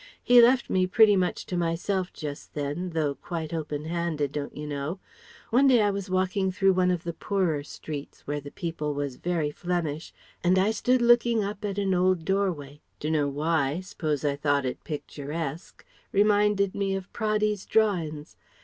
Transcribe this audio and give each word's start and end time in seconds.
He 0.23 0.41
left 0.41 0.67
me 0.67 0.87
pretty 0.87 1.15
much 1.15 1.45
to 1.45 1.55
myself 1.55 2.11
just 2.11 2.55
then, 2.55 2.89
though 2.89 3.13
quite 3.13 3.53
open 3.53 3.85
handed, 3.85 4.31
don't 4.31 4.57
you 4.57 4.65
know.... 4.65 4.99
One 5.51 5.67
day 5.67 5.83
I 5.83 5.91
was 5.91 6.09
walking 6.09 6.51
through 6.51 6.73
one 6.73 6.89
of 6.89 7.03
the 7.03 7.13
poorer 7.13 7.61
streets 7.61 8.21
where 8.25 8.39
the 8.41 8.49
people 8.49 8.95
was 8.95 9.17
very 9.17 9.51
Flemish, 9.51 10.11
and 10.43 10.57
I 10.57 10.71
stood 10.71 11.03
looking 11.03 11.43
up 11.43 11.63
at 11.63 11.77
an 11.77 11.93
old 11.93 12.25
doorway 12.25 12.81
Dunno' 12.99 13.27
why 13.29 13.79
S'pose 13.81 14.25
I 14.25 14.35
thought 14.35 14.65
it 14.65 14.83
picturesque 14.83 15.85
reminded 16.11 16.73
me 16.73 16.95
of 16.95 17.13
Praddy's 17.13 17.67
drawin's. 17.67 18.35